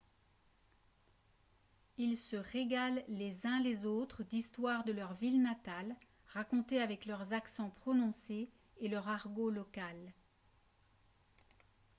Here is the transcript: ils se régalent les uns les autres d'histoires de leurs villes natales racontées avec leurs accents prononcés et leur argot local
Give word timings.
ils 1.99 2.17
se 2.17 2.35
régalent 2.35 3.03
les 3.07 3.45
uns 3.45 3.59
les 3.61 3.85
autres 3.85 4.23
d'histoires 4.23 4.83
de 4.83 4.91
leurs 4.91 5.13
villes 5.13 5.43
natales 5.43 5.95
racontées 6.33 6.81
avec 6.81 7.05
leurs 7.05 7.33
accents 7.33 7.69
prononcés 7.69 8.49
et 8.79 8.87
leur 8.87 9.07
argot 9.07 9.51
local 9.51 10.11